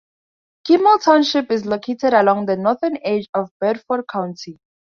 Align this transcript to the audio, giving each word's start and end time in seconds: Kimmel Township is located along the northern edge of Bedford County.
Kimmel 0.63 0.97
Township 0.97 1.51
is 1.51 1.67
located 1.67 2.15
along 2.15 2.47
the 2.47 2.57
northern 2.57 2.97
edge 3.03 3.27
of 3.35 3.51
Bedford 3.59 4.05
County. 4.11 4.59